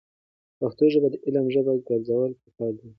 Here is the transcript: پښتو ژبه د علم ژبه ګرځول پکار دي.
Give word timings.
پښتو 0.59 0.83
ژبه 0.93 1.07
د 1.11 1.15
علم 1.25 1.45
ژبه 1.53 1.73
ګرځول 1.87 2.31
پکار 2.43 2.71
دي. 2.79 2.87